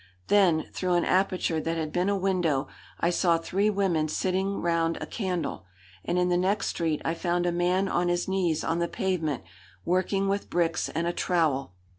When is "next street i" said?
6.37-7.13